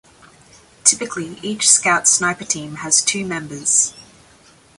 [0.83, 3.93] Typically, each Scout Sniper team has two members.